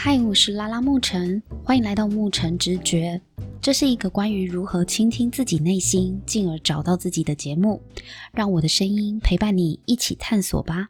[0.00, 3.20] 嗨，我是拉拉牧尘，欢迎来到牧尘直觉。
[3.60, 7.82] 这是一个关于如何倾听自己内心，进而找到自己的节目。
[8.30, 10.86] 让我的声音陪伴你一起探索吧。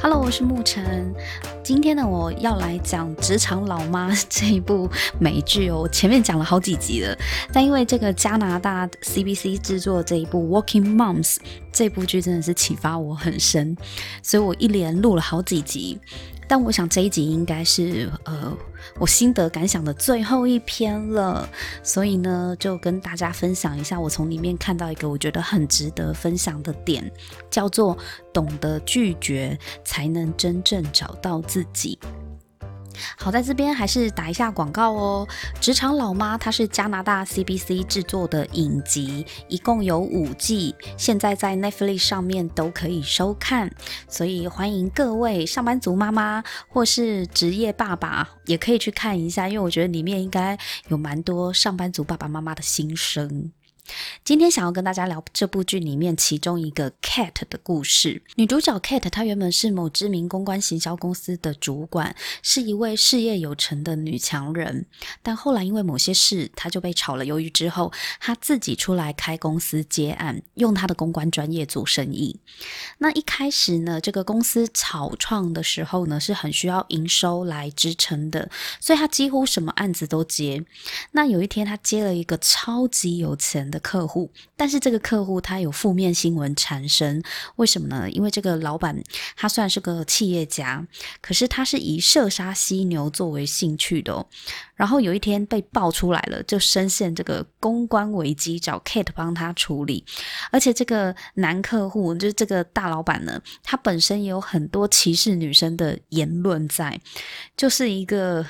[0.00, 1.12] Hello，我是牧尘。
[1.66, 4.88] 今天呢，我要来讲《职场老妈》 这一部
[5.18, 5.80] 美剧哦。
[5.80, 7.18] 我前面讲了好几集了，
[7.52, 11.34] 但因为这个加拿大 CBC 制作这一部《Working Moms》
[11.72, 13.76] 这部剧真的是启发我很深，
[14.22, 15.98] 所以我一连录了好几集。
[16.48, 18.56] 但我想这一集应该是呃
[19.00, 21.48] 我心得感想的最后一篇了，
[21.82, 27.10] 所以呢，就跟大家分享一下我从里面看到一个我觉得很值得分享的点，
[27.50, 27.98] 叫做
[28.32, 31.98] 懂得拒绝，才能真正找到自自己。
[33.16, 35.26] 好，在这边还是打一下广告哦。
[35.58, 43.70] 职场老妈，它是加拿大 CBC 制作的影集，一共有五季，现在在 Netflix 上面都可以收看，
[44.06, 50.58] 所以欢迎各位上班族妈妈或是职业爸爸也可以去看一下，因为我觉得里面应该
[50.88, 53.50] 有蛮多上班族爸爸妈妈的心声。
[54.24, 58.22] 今天想要跟大家聊这部剧里面其中一个 Cat 的故事。
[58.36, 64.86] 女主角 Cat 她原本是某知名公关行销公司的主管，是一位事业有成的女强人。
[65.22, 72.40] 但后来因为某些事，她就被炒了鱿鱼之后，她自己出来开公司接案，用她的公关专业做生意。
[72.98, 80.64] 那一开始呢，这个公司草创的时候呢，是很需要营收来支撑的，所以她几乎什么案子都接。
[81.12, 87.22] 那有一天，她接了一个超级有钱的客户，但是这个客户他有负面新闻缠身，
[87.56, 88.08] 为什么呢？
[88.10, 88.96] 因为这个老板
[89.36, 90.86] 他算是个企业家，
[91.20, 94.26] 可是他是以射杀犀牛作为兴趣的哦。
[94.74, 100.04] 然后有一天被爆出来了，就深陷这个公关危机，找 Kate 帮他处理。
[100.50, 107.00] 而且这个男客户就是这个大老板呢，他本身也有很多歧视女生的言论在，
[107.56, 108.46] 就是一个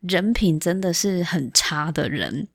[0.00, 2.48] 人品真的是很差的人。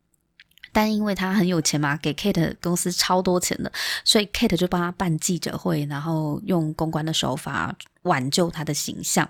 [0.72, 3.72] 但因为他很有钱嘛，给 Kate 公司超多钱的，
[4.04, 9.30] 所以 Kate 就帮他办记者会，然后用公关的手法挽救他的形象。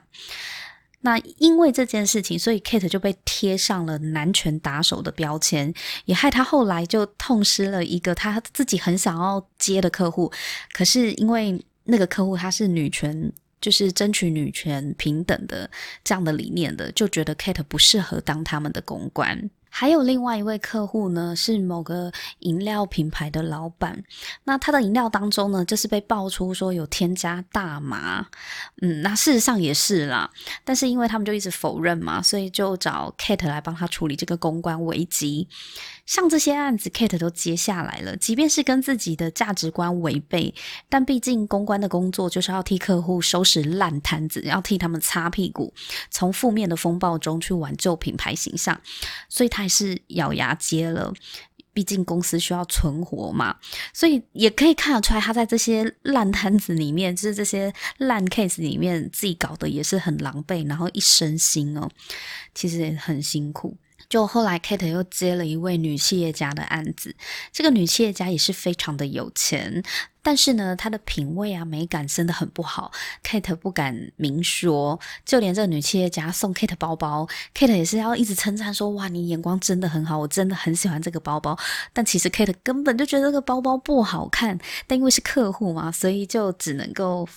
[1.02, 5.74] 那因为这件事情，所以 Kate 就被贴上了男权打手的标签，
[6.04, 10.30] 也害他后来就痛失了一个他自己很想要接的客户。
[10.74, 15.72] 可是因为那个客户他是女权，就是争取女权平等的
[16.04, 19.50] 这样的理念的，就觉得 Kate 不适合当他们的公关。
[19.70, 24.04] 还有另外一位客户呢，是某个饮料品牌的老板。
[24.44, 28.28] 那他的饮料当中呢，就是被爆出说有添加大麻。
[28.82, 30.30] 嗯，那事实上也是啦。
[30.66, 35.48] 但是因为他们就一直否认嘛，所以就找 Kate 来帮他处理这个公关危机。
[36.06, 40.54] 像这些案子，Kate 都接下来了，即便是跟自己的价值观违背，
[40.90, 45.72] 但毕竟公关的工作就是要替客户收拾烂摊子，要替他们擦屁股，
[46.10, 48.82] 从负面的风暴中去挽救品牌形象，
[49.30, 49.69] 所以他。
[49.70, 51.14] 是咬牙接了，
[51.72, 53.56] 毕竟公司需要存活嘛，
[53.94, 61.88] 所以也可以看得出来，他在这些烂摊子里面，就是这些烂 case 里面，自己搞得也是很狼狈，然后一身心哦，
[62.54, 63.78] 其实也很辛苦。
[64.10, 67.16] 就后来，Kate 又接了一位女企业家的案子。
[67.52, 69.84] 这个女企业家也是非常的有钱，
[70.24, 72.92] 但是呢，她的品味啊、美感真的很不好。
[73.24, 81.56] Kate 不敢明说，就连这个女企业家送 Kate 包包，Kate 也是要一直称赞说：“哇，你眼光真的很好，我真的很喜欢这个包包。”
[81.94, 87.30] 但其实 Kate 根本就觉得这个包包不好看，但因为是客户嘛，所以就只能够。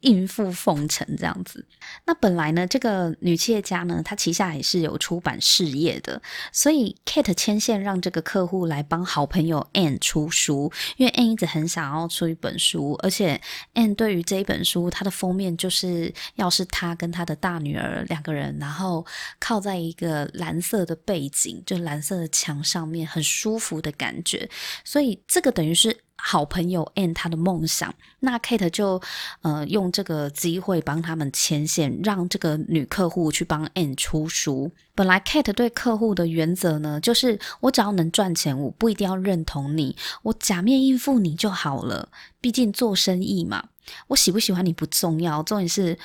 [0.00, 1.66] 应付奉承这样子，
[2.06, 6.20] 那本来呢，这个女企业家呢，她旗下也是有出版事业的，
[6.52, 13.40] 所以 Kate 牵线让这个客户来帮好朋友 Anne 出书，因为 Anne 一直很想要出一本书，而且
[13.74, 19.04] Anne 对于这一本书，它的封面就是要是她跟她的大女儿两个人，然后
[19.38, 24.48] 靠在一个蓝色的背景，就蓝色的墙上面，很舒服的感觉，
[24.84, 25.94] 所以这个等于是。
[26.22, 29.00] 好朋友 Anne 她的梦想，那 Kate 就
[29.42, 34.70] 呃用这个机会帮他们牵线，让这个女客户去帮 Anne 出书。
[34.94, 42.08] 本来 Kate 对客户的原则呢，就是我只要能赚钱，我不一定要认同你，我假面应付你就好了。
[42.40, 43.64] 毕竟做生意嘛，
[44.08, 45.98] 我喜不喜欢你不重要，重点是。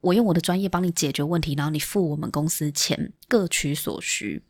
[0.00, 4.42] 我用我的专业帮你解决问题，然后你付我们公司钱，各取所需。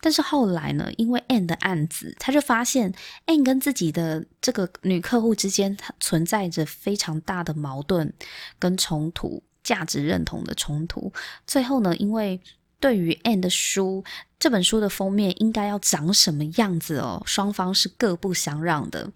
[0.00, 2.92] 但是后来呢，因为 Anne 的案子，他就发现
[3.26, 8.12] Anne 跟自己的这个女客户之间存在着非常大的矛盾
[8.58, 11.12] 跟冲突，价值认同的冲突。
[11.46, 12.40] 最后呢，因为
[12.80, 14.04] 对于 Anne 的书，
[14.38, 19.10] 这本书的封面应该要长什么样子哦，双方是各不相让的。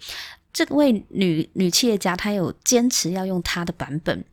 [0.52, 4.24] 这位女女企业家她有坚持要用她的版本。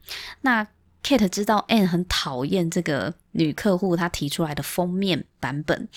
[0.42, 0.68] 那
[1.04, 5.88] Kate 知道 Anne 很讨厌这个女客户她提出来的封面版本，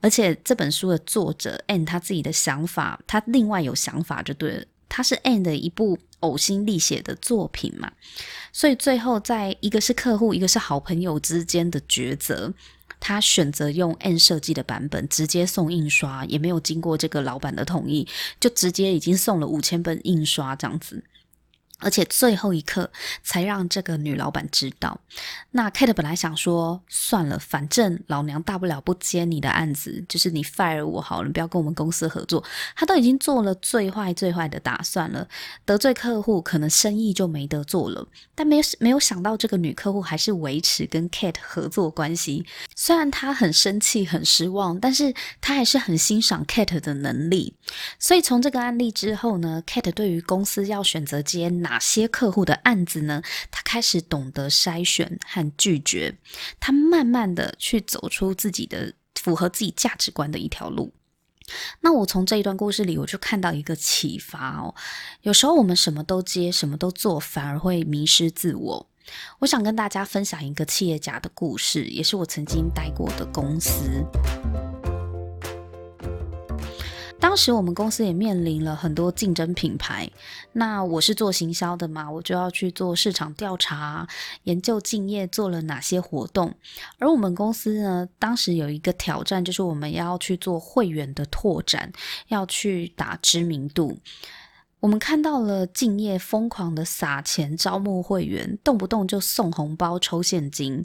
[0.00, 4.64] 而且这本书的作者 Anne 她自己的想法，她另外有想法就对了。
[4.88, 7.90] 她是 Anne 的一部呕心沥血的作品嘛，
[8.52, 12.52] 所以最后在一个是客户，一个是好朋友之间的抉择。
[13.04, 18.06] 他选择用 Anne 设计的版本，直接送印刷，也没有经过这个老板的同意，
[18.38, 21.02] 就直接已经送了五千本印刷这样子。
[21.82, 22.90] 而且最后一刻
[23.22, 24.98] 才让这个女老板知道。
[25.50, 32.42] 那 Kate 本来想说，算了，反正老娘大不了不接你的案子，就是你 fire 我好了，不要跟我们公司合作。
[32.74, 35.28] 他都已经做了最坏最坏的打算了，
[35.64, 38.06] 得罪客户，可能生意就没得做了。
[38.34, 42.46] 但没有没有想到，这个女客户还是维持跟 Kate 合作关系。
[42.74, 47.54] 虽然她很生气、很失望，但是她还是很欣赏 Kate 的能力。
[47.98, 53.22] 所以从这个案例之后呢，Kate 对于公司要选择接哪哪些客户的案子呢？
[53.50, 56.18] 他开始懂得筛选和拒绝，
[56.60, 60.92] 他慢慢的去走出自己的符合自己价值观的一条路。
[61.80, 64.74] 那我从这一段故事里，我就看到一个启发哦。
[65.22, 68.86] 有时候我们什么都接，什么都做，反而会迷失自我。
[69.38, 74.04] 我想跟大家分享一个企业家的故事，也是我曾经待过的公司。
[77.22, 80.10] 当时我们公司也面临了很多竞争品牌，
[80.54, 84.08] 那我是做行销的嘛，我就要去做市场调查，
[84.42, 86.52] 研究竞业做了哪些活动。
[86.98, 91.92] 而我们公司呢，当时有一个挑战，就是我们要去做会员的拓展，
[92.26, 93.96] 要去打知名度。
[94.82, 100.84] 我们看到了竞业疯狂的撒钱招募会员，动不动就送红包、抽现金。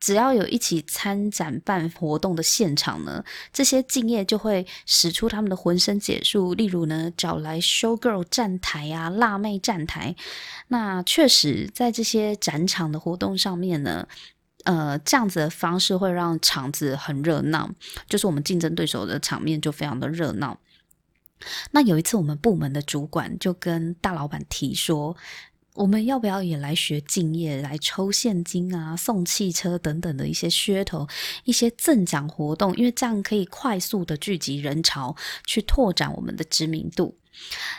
[0.00, 10.16] 只要有一起参展办活动的现场呢，这些敬业就会使出他们的浑身解数，例如呢，找来 show girl 站台啊，辣妹站台。
[10.68, 14.08] 那确实在这些展场的活动上面呢，
[14.64, 17.70] 呃，这样子的方式会让场子很热闹，
[18.08, 20.58] 就是我们竞争对手的场面就非常的热闹。
[21.70, 25.16] 那有一次，我们部门的主管就跟大老板提说，
[25.74, 31.08] 我们要不要也来学敬业，来抽现金啊、送汽车等等的一些噱头、
[31.44, 37.16] 一些赠奖活动，因为这样可以快速的聚集人潮，去拓展我们的知名度。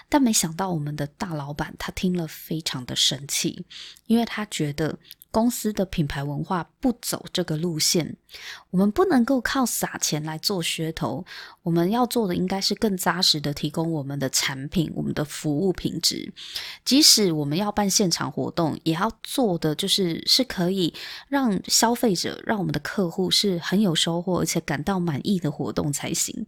[0.09, 3.65] 但没想到，我们的大老板他听了非常的生气，
[4.07, 4.97] 因为他觉得。
[5.35, 8.15] 公司的品牌文化不走这个路线，
[8.69, 11.25] 我们不能够靠撒钱来做噱头。
[11.61, 16.31] 我们要做的应该是更扎实的提供我们的产品、我们的服务品质。
[16.85, 20.93] 即使我们要办现场活动，也要做的就是是可以
[21.27, 26.45] 让消费者、让我们的客户是很有收获而且感到满意的活动才行。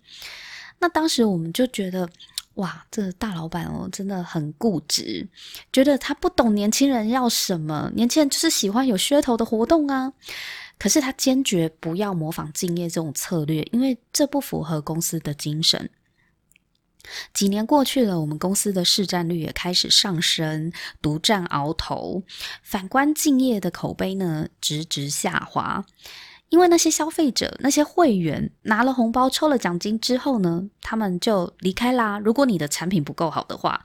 [0.80, 2.10] 那当时我们就觉得。
[2.58, 5.28] 哇，这大老板哦，真的很固执，
[5.74, 10.14] 觉得他不懂年轻人要什么，年轻人就是喜欢有噱头的活动啊。
[10.80, 15.90] 可是他坚决不要模仿敬业这种策略，因为这不符合公司的精神。
[17.34, 20.72] 几年过去了，我们公司的市占率也开始上升，
[21.02, 22.22] 独占鳌头。
[22.62, 25.86] 反观敬业的口碑呢，直直下滑。
[26.50, 32.18] 因为那些消费者、那些会员拿了红包、抽了奖金之后呢，他们就离开啦。
[32.20, 33.84] 如果你的产品不够好的话，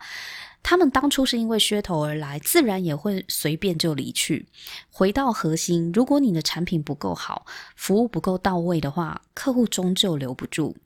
[0.63, 4.47] 他们当初是因为噱头而来，自然也会随便就离去。
[4.91, 10.77] 回到核心，如果你的产品不够好，服务不够到位的话，客户终究留不住。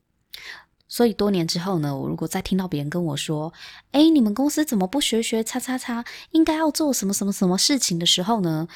[0.88, 3.52] 所以多年之后呢，我如果再听到别人跟我说
[3.92, 8.66] ：“诶，你们公司怎么不学学叉叉叉，应该要做什么什么什么事情的时候呢？”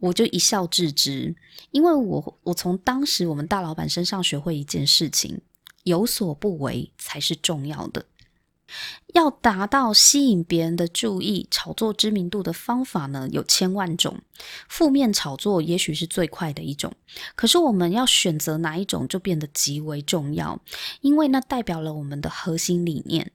[0.00, 1.34] 我就一笑置之，
[1.70, 5.40] 因为我我从当时我们大老板身上学会一件事情：
[5.84, 8.06] 有所不为才是重要的。
[9.14, 14.18] 要达到吸引别人的注意、炒作知名度的方法呢，有千万种。
[14.68, 16.92] 负面炒作也许是最快的一种，
[17.34, 20.58] 可是我们要选择哪一种就变得极为重要，
[21.02, 23.30] 因为那代表了我们的核心理念。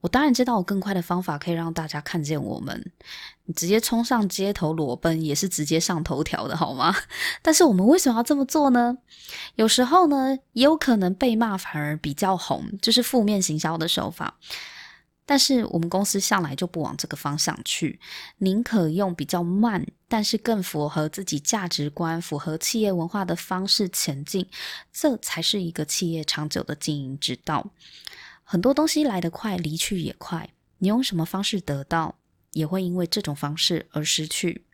[0.00, 2.90] 我当然知道有更快的方法可以让大家看见我们，
[3.44, 6.94] 你直接冲上街头裸奔也是直接上头条的好吗？
[7.42, 8.98] 但是我们为什么要这么做呢？
[9.54, 14.38] 有时候呢，也有可能被骂反而比较红，就是负面行销的手法。
[15.30, 18.00] 但是我们公司向来就不往这个方向去，
[18.38, 24.48] 宁可用比较慢，但是更符合自己价值观、符合企业文化的方式前进，
[24.90, 27.70] 这才是一个企业长久的经营之道。
[28.42, 30.48] 很多东西来得快，离去也快。
[30.78, 32.16] 你用什么方式得到，
[32.52, 34.64] 也会因为这种方式而失去。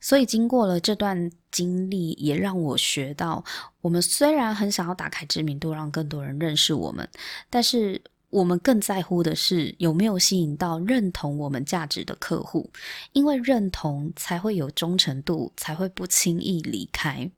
[0.00, 3.44] 所以经过了这段经历，也让我学到，
[3.82, 7.06] 我们虽然很想要打开知名度，让更多人认识我们，
[7.50, 8.00] 但是。
[8.34, 12.68] 我们更在乎的是有没有吸引到认同我们价值的客户，
[13.12, 17.30] 因为认同才会有忠诚度，才会不轻易离开。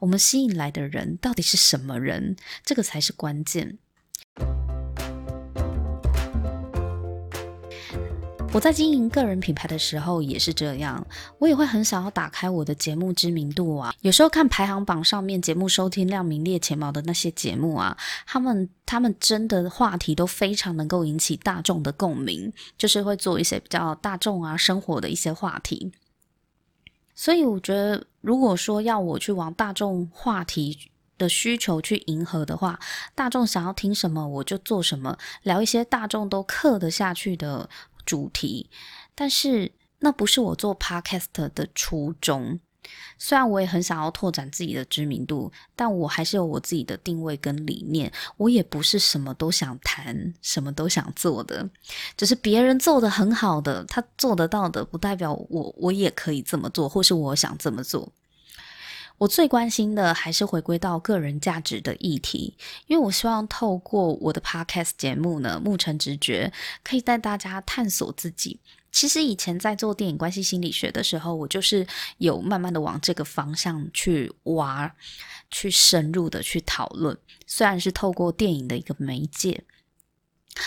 [0.00, 2.34] 我们吸引来的人到底是什么人？
[2.64, 3.76] 这个才是关键。
[8.54, 11.06] 我在经营个人品牌的时候也是这样，
[11.38, 13.94] 我也会很想要打开我的节目知名度啊。
[14.02, 25.90] 有时候看排行榜上面节目收听量名列前茅的那些节目啊，他们他们真的话题都非常能够引起大众的共鸣，就是会做一些比较大众啊生活的一些话题。
[27.14, 30.78] 所以我觉得，如果说要我去往大众话题
[31.16, 32.78] 的需求去迎合的话，
[33.14, 37.68] 大众想要听什么我就做什么，聊一些大众都嗑得下去的
[38.04, 38.68] 主题，
[39.14, 42.60] 但是那不是我做 podcast 的初衷。
[43.16, 48.12] 虽然我也很想要拓展自己的知名度，但我还是有我自己的定位跟理念。
[48.36, 51.70] 我也不是什么都想谈，什么都想做的。
[52.16, 58.12] 只是别人做得很好的，他做得到的，不代表我我也可以这么做，或是我想这么做。
[59.22, 62.56] 我最关心的还是回归到个人价值的议题，
[62.88, 66.52] 因为我希望透过我的 podcast 节目呢，牧尘直觉
[66.82, 68.58] 可以带大家探索自己。
[68.90, 71.86] 其实以前在做电影关系心理学的时候，我就是
[72.18, 74.92] 有慢慢的往这个方向去挖，
[75.52, 77.16] 去深入的去讨论。
[77.46, 79.62] 虽然是透过电影的一个媒介。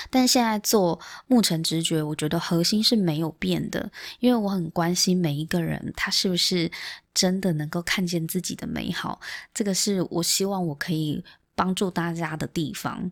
[0.10, 6.72] 但现在做牧尘直觉，我觉得核心是没有变的，因为我很关心每一个人，他是不是
[7.16, 9.20] 真的能够看见自己的美好，
[9.56, 11.24] 这个是我希望我可以
[11.56, 13.12] 帮助大家的地方。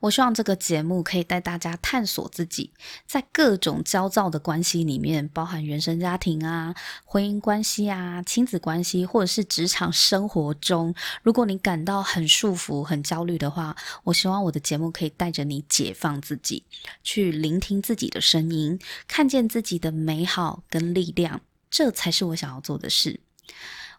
[0.00, 2.74] 我希望这个节目可以带大家探索自己，
[3.06, 6.74] 在各种焦躁的关系里面，包含原生家庭啊、
[7.06, 13.74] 婚姻关系啊、亲子关系，或者是职场生活中，如果你感到很束缚、很焦虑的话，
[14.04, 16.66] 我希望我的节目可以带着你解放自己，
[17.02, 21.40] 去聆听自己的声音，看见自己的美好跟力量，
[21.72, 23.18] 这才是我想要做的事。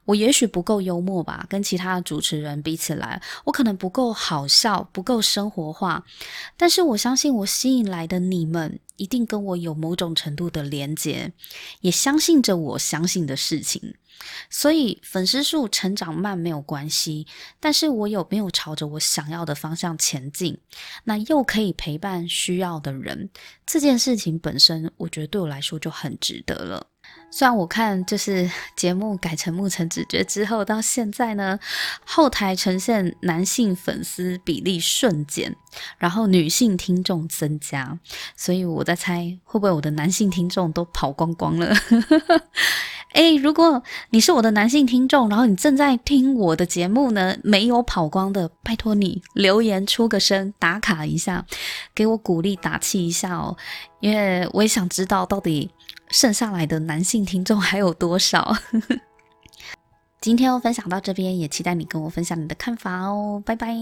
[0.06, 6.06] 我也许不够幽默吧，跟其他的主持人比起来，我可能不够好笑，不够生活化。
[6.58, 11.32] 但是我相信，我吸引来的你们一定跟我有某种程度的连结，
[11.80, 13.96] 也相信着我相信的事情。
[14.50, 17.26] 所以粉丝数成长慢没有关系，
[17.62, 20.60] 但是我有没有朝着我想要的方向前进，
[21.06, 23.30] 那又可以陪伴需要的人，
[23.66, 26.88] 这件事情本身，我觉得对我来说就很值得了。
[27.32, 31.60] 虽然我看就是 节目改成沐橙直觉之后，到现在呢，
[32.06, 35.56] 后台呈现男性粉丝比例瞬间，
[35.98, 37.98] 然后女性听众增加，
[38.38, 41.76] 所以我在猜会不会我的男性听众都跑光光了。
[43.14, 51.46] 诶，如果你是我的男性听众，然后你正在听我的节目呢，没有跑光的，拜托你留言出个声，打卡一下，
[51.96, 53.56] 给我鼓励打气一下哦，
[54.00, 55.72] 因为我也想知道到底。
[56.10, 58.56] 剩下来的男性听众还有多少？
[60.22, 63.76] 今天我分享到这边，也期待你跟我分享你的看法哦，拜拜。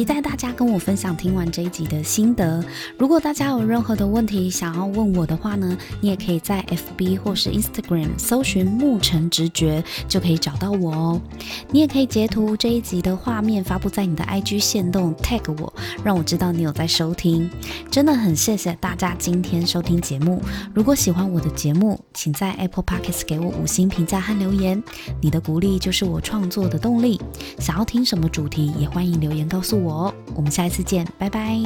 [0.00, 2.64] 期待大家跟我分享听完这一集的心得。
[2.96, 6.64] 如果大家有任何的问题想要问我的话呢，你也可以在
[6.96, 11.20] FB 或是 Instagram 搜寻牧尘直觉，就可以找到我哦。
[11.70, 15.70] 你也可以截图这一集的画面发布在你的 IG 限动，tag 我，
[16.02, 17.50] 让我知道你有在收听。
[17.90, 20.42] 真的很谢谢大家今天收听节目。
[20.72, 24.82] 如果喜欢我的节目，请在 Apple Podcast 给我五星评价和留言。
[25.20, 27.20] 你的鼓励就是我创作的动力。
[27.58, 29.89] 想要听什么主题，也欢迎留言告诉我。
[29.90, 31.60] 我，我们下一次见，拜拜。